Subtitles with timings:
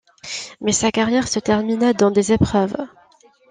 [0.61, 2.75] Mais sa carrière se termina dans des épreuves.